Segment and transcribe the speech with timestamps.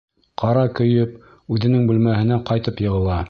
[0.43, 1.13] Ҡара көйөп,
[1.57, 3.19] үҙенең бүлмәһенә ҡайтып йығыла.